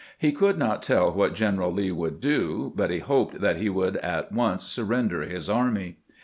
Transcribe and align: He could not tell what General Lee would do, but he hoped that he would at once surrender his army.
He 0.17 0.31
could 0.31 0.57
not 0.57 0.81
tell 0.81 1.13
what 1.13 1.35
General 1.35 1.71
Lee 1.71 1.91
would 1.91 2.19
do, 2.19 2.73
but 2.75 2.89
he 2.89 2.97
hoped 2.97 3.39
that 3.39 3.57
he 3.57 3.69
would 3.69 3.97
at 3.97 4.31
once 4.31 4.63
surrender 4.65 5.21
his 5.21 5.47
army. 5.47 5.97